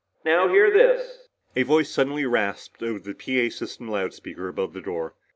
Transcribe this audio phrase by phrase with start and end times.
[0.25, 4.81] "Now hear this!!!" A voice suddenly rasped over the PA system loud speaker above the
[4.81, 5.13] door.